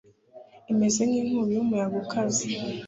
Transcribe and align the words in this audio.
imeze 0.71 1.01
nk'inkubi 1.09 1.51
y'umuyaga 1.55 1.95
ukaze, 2.03 2.45